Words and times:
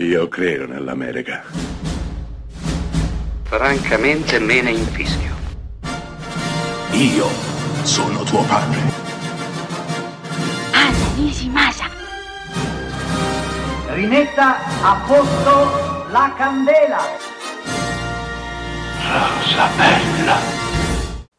Io 0.00 0.28
credo 0.28 0.64
nell'America. 0.64 1.42
Francamente 3.42 4.38
me 4.38 4.62
ne 4.62 4.70
infischio. 4.70 5.34
Io 6.92 7.26
sono 7.82 8.22
tuo 8.22 8.44
padre. 8.44 8.78
Anna 10.70 11.14
Nishimasa. 11.16 11.86
Rimetta 13.88 14.58
a 14.82 15.04
posto 15.04 16.10
la 16.12 16.32
candela. 16.36 17.00
Rosa 19.02 19.66
bella. 19.76 20.36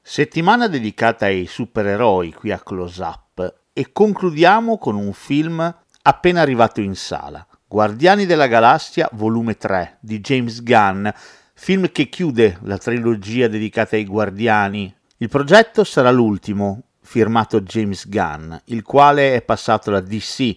Settimana 0.02 0.68
dedicata 0.68 1.28
ai 1.28 1.46
supereroi 1.46 2.34
qui 2.34 2.52
a 2.52 2.60
Close 2.60 3.02
Up 3.02 3.62
e 3.72 3.94
concludiamo 3.94 4.78
con 4.78 4.98
un 4.98 5.14
film 5.14 5.76
appena 6.02 6.42
arrivato 6.42 6.82
in 6.82 6.96
sala. 6.96 7.48
Guardiani 7.72 8.26
della 8.26 8.48
Galassia 8.48 9.08
volume 9.12 9.56
3 9.56 9.98
di 10.00 10.22
James 10.22 10.64
Gunn, 10.64 11.08
film 11.54 11.92
che 11.92 12.10
chiude 12.10 12.58
la 12.64 12.80
trilogia 12.80 13.48
dedicata 13.48 13.96
ai 13.96 14.06
Guardiani. 14.06 14.92
Il 15.18 15.30
progetto 15.30 15.84
sarà 15.84 16.10
l'ultimo, 16.10 16.82
firmato 17.00 17.62
James 17.62 18.10
Gunn, 18.10 18.56
il 18.66 18.82
quale 18.82 19.36
è 19.36 19.44
passato 19.44 19.92
alla 19.92 20.02
DC 20.02 20.56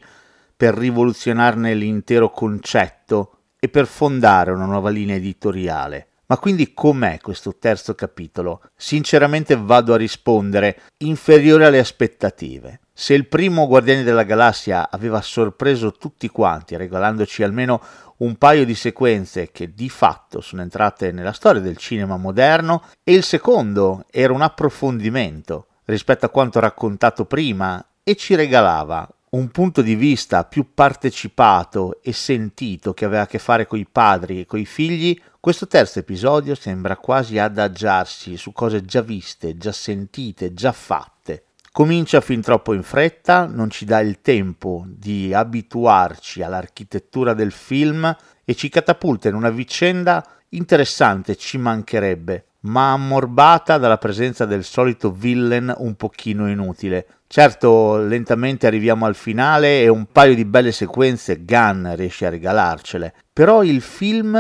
per 0.57 0.73
rivoluzionarne 0.73 1.75
l'intero 1.75 2.31
concetto 2.31 3.41
e 3.61 3.69
per 3.69 3.87
fondare 3.87 4.51
una 4.51 4.65
nuova 4.65 4.89
linea 4.89 5.17
editoriale. 5.17 6.07
Ma 6.29 6.39
quindi 6.39 6.73
com'è 6.73 7.19
questo 7.21 7.59
terzo 7.59 7.95
capitolo? 7.95 8.63
Sinceramente 8.75 9.55
vado 9.55 9.93
a 9.93 9.99
rispondere 9.99 10.81
inferiore 11.05 11.67
alle 11.67 11.79
aspettative. 11.79 12.81
Se 12.95 13.15
il 13.15 13.27
primo 13.27 13.67
Guardiani 13.67 14.03
della 14.03 14.23
Galassia 14.23 14.91
aveva 14.91 15.23
sorpreso 15.23 15.93
tutti 15.93 16.29
quanti, 16.29 16.77
regalandoci 16.77 17.43
almeno 17.43 17.81
un 18.19 18.37
paio 18.37 18.67
di 18.67 18.75
sequenze 18.75 19.51
che 19.51 19.73
di 19.73 19.89
fatto 19.89 20.43
sono 20.43 20.61
entrate 20.61 21.11
nella 21.11 21.33
storia 21.33 21.63
del 21.63 21.79
cinema 21.79 22.19
moderno, 22.19 22.85
e 23.03 23.15
il 23.15 23.23
secondo 23.23 24.05
era 24.11 24.33
un 24.33 24.43
approfondimento 24.43 25.69
rispetto 25.87 26.27
a 26.27 26.31
quanto 26.31 26.61
raccontato 26.61 27.25
prima 27.25 27.85
e 28.05 28.15
ci 28.15 28.35
regalava 28.35 29.09
un 29.31 29.49
punto 29.49 29.81
di 29.81 29.95
vista 29.95 30.45
più 30.45 30.75
partecipato 30.75 32.01
e 32.03 32.13
sentito 32.13 32.93
che 32.93 33.07
aveva 33.07 33.23
a 33.23 33.27
che 33.27 33.39
fare 33.39 33.67
con 33.67 33.79
i 33.79 33.87
padri 33.91 34.41
e 34.41 34.47
con 34.47 34.59
i 34.59 34.67
figli, 34.67 35.19
questo 35.41 35.67
terzo 35.67 35.99
episodio 35.99 36.55
sembra 36.55 36.99
quasi 36.99 37.39
adagiarsi 37.39 38.37
su 38.37 38.53
cose 38.53 38.85
già 38.85 39.01
viste, 39.01 39.57
già 39.57 39.73
sentite, 39.73 40.53
già 40.53 40.73
fatte. 40.73 41.45
Comincia 41.75 42.21
fin 42.21 42.43
troppo 42.43 42.75
in 42.75 42.83
fretta, 42.83 43.47
non 43.47 43.71
ci 43.71 43.87
dà 43.87 44.01
il 44.01 44.21
tempo 44.21 44.85
di 44.87 45.33
abituarci 45.33 46.43
all'architettura 46.43 47.33
del 47.33 47.51
film 47.51 48.15
e 48.45 48.55
ci 48.55 48.69
catapulta 48.69 49.31
in 49.31 49.35
una 49.35 49.49
vicenda 49.49 50.23
interessante, 50.51 51.35
ci 51.35 51.57
mancherebbe, 51.57 52.45
ma 52.65 52.93
ammorbata 52.93 53.79
dalla 53.79 53.97
presenza 53.97 54.45
del 54.45 54.65
solito 54.65 55.11
villain 55.13 55.73
un 55.79 55.95
pochino 55.95 56.47
inutile. 56.47 57.07
Certo, 57.27 57.97
lentamente 57.97 58.67
arriviamo 58.67 59.07
al 59.07 59.15
finale 59.15 59.81
e 59.81 59.89
un 59.89 60.05
paio 60.13 60.35
di 60.35 60.45
belle 60.45 60.73
sequenze 60.73 61.43
Gunn 61.43 61.95
riesce 61.95 62.27
a 62.27 62.31
regalarcele, 62.31 63.15
però 63.33 63.63
il 63.63 63.81
film 63.81 64.35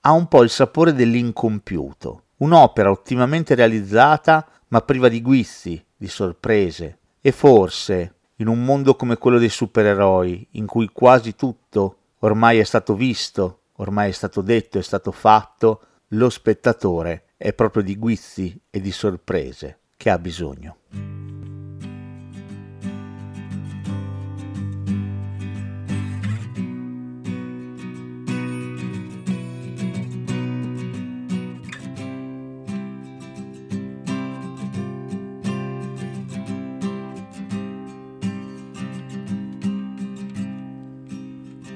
ha 0.00 0.10
un 0.10 0.26
po' 0.26 0.42
il 0.42 0.48
sapore 0.48 0.94
dell'incompiuto, 0.94 2.22
un'opera 2.38 2.90
ottimamente 2.90 3.54
realizzata 3.54 4.46
ma 4.68 4.80
priva 4.80 5.08
di 5.08 5.20
guizzi, 5.20 5.82
di 5.96 6.08
sorprese 6.08 6.98
e 7.20 7.32
forse, 7.32 8.14
in 8.36 8.48
un 8.48 8.64
mondo 8.64 8.94
come 8.94 9.16
quello 9.16 9.38
dei 9.38 9.48
supereroi, 9.48 10.48
in 10.52 10.66
cui 10.66 10.88
quasi 10.92 11.34
tutto 11.34 11.96
ormai 12.20 12.58
è 12.58 12.64
stato 12.64 12.94
visto, 12.94 13.62
ormai 13.76 14.10
è 14.10 14.12
stato 14.12 14.40
detto, 14.40 14.78
è 14.78 14.82
stato 14.82 15.10
fatto, 15.12 15.82
lo 16.08 16.30
spettatore 16.30 17.24
è 17.36 17.52
proprio 17.52 17.82
di 17.82 17.96
guizzi 17.96 18.58
e 18.70 18.80
di 18.80 18.92
sorprese 18.92 19.80
che 19.96 20.10
ha 20.10 20.18
bisogno. 20.18 21.17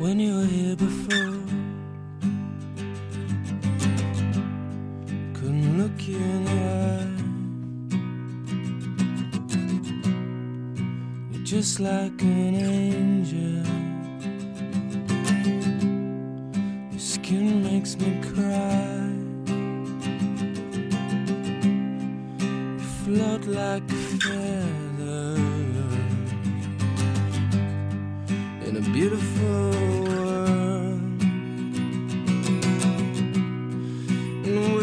When 0.02 0.18
you 0.18 0.34
were 0.34 0.44
here 0.44 0.74
before. 0.74 1.38
Couldn't 5.32 5.78
look 5.80 5.96
you 6.08 6.16
in 6.16 6.44
the 6.48 6.58
eye. 6.90 7.10
You're 11.30 11.44
just 11.44 11.78
like 11.78 12.20
an 12.20 12.54
angel. 12.56 13.64
Your 16.90 17.00
skin 17.14 17.62
makes 17.62 17.96
me 17.96 18.10
cry. 18.30 19.06
You 22.72 22.86
float 23.04 23.44
like 23.46 23.88
a 23.88 24.00
feather 24.19 25.36
in 28.66 28.76
a 28.76 28.80
beautiful 28.92 29.72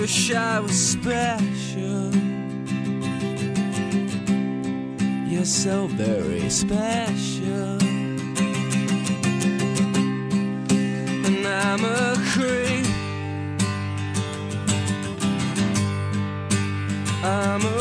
wish 0.10 0.32
I 0.32 0.60
was 0.60 0.92
special. 0.92 2.12
You're 5.30 5.46
so 5.46 5.86
very 5.86 6.50
special. 6.50 7.78
And 11.28 11.46
I'm 11.46 11.86
a 11.86 12.16
creep. 12.32 12.88
I'm 17.24 17.62
a 17.66 17.78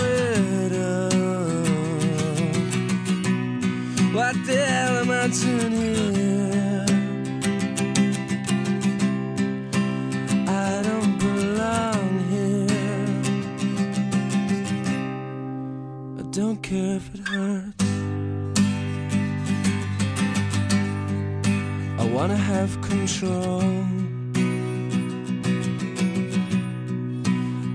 widow. 0.00 1.10
What 4.14 4.34
the 4.46 4.56
hell 4.64 4.96
am 5.02 5.10
I 5.10 5.28
doing 5.28 6.14
here? 6.14 6.45
Don't 16.36 16.62
care 16.62 16.96
if 16.96 17.14
it 17.14 17.26
hurts. 17.28 17.82
I 21.98 22.04
wanna 22.12 22.36
have 22.36 22.78
control. 22.82 23.62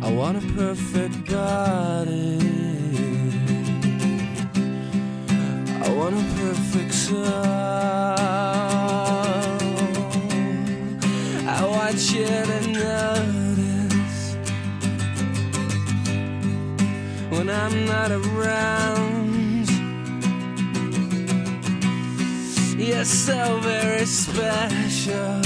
I 0.03 0.13
want 0.13 0.37
a 0.37 0.45
perfect 0.53 1.15
body. 1.27 2.37
I 5.85 5.89
want 5.97 6.13
a 6.21 6.25
perfect 6.39 6.93
soul. 6.93 7.25
I 11.57 11.61
want 11.65 11.99
you 12.13 12.27
to 12.27 12.71
when 17.41 17.49
I'm 17.49 17.85
not 17.85 18.11
around. 18.11 19.67
You're 22.77 23.03
so 23.03 23.59
very 23.61 24.05
special. 24.05 25.41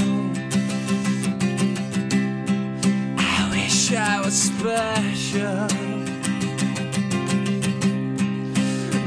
I 3.18 3.48
wish 3.50 3.92
I 3.94 4.20
was 4.22 4.34
special. 4.34 5.68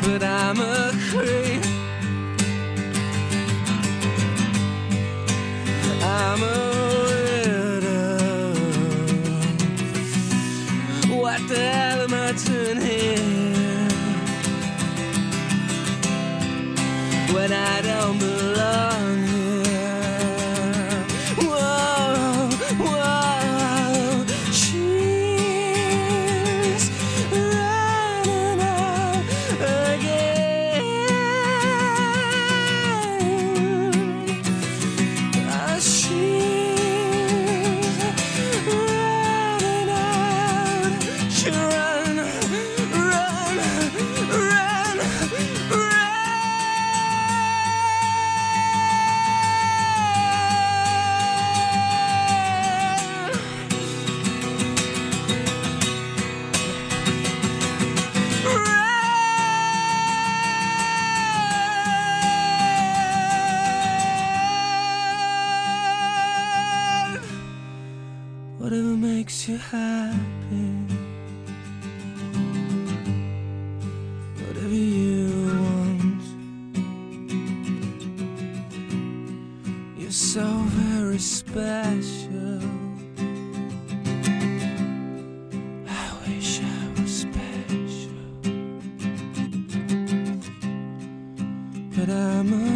but 0.02 0.24
I'm 0.24 0.60
a 0.60 0.92
creep. 1.12 1.49
Happy. 69.72 70.68
Whatever 74.42 74.74
you 74.74 75.28
want. 75.62 76.24
You're 80.00 80.12
so 80.12 80.46
very 80.82 81.20
special. 81.20 82.62
I 85.88 86.06
wish 86.28 86.62
I 86.62 87.02
was 87.02 87.12
special. 87.26 88.18
But 91.96 92.10
I'm 92.10 92.54
a 92.54 92.69